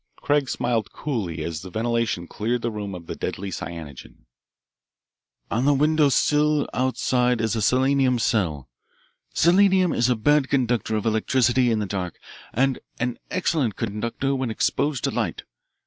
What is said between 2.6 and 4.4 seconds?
the room of the deadly cyanogen.